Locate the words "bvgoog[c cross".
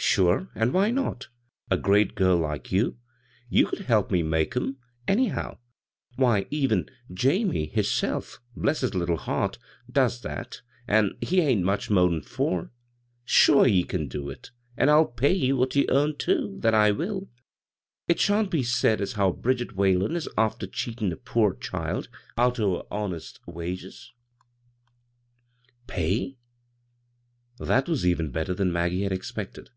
25.86-25.94